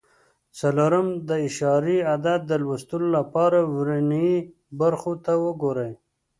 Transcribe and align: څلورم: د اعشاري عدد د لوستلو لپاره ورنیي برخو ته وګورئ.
څلورم: 0.59 1.07
د 1.27 1.29
اعشاري 1.43 1.97
عدد 2.11 2.39
د 2.47 2.51
لوستلو 2.63 3.07
لپاره 3.17 3.57
ورنیي 3.75 4.37
برخو 4.79 5.13
ته 5.25 5.33
وګورئ. 5.45 5.91